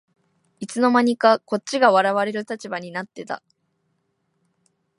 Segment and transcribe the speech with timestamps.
[0.59, 3.43] いつの間にかこっちが笑われる立場になってた